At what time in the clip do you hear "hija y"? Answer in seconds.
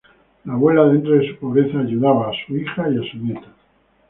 2.57-2.97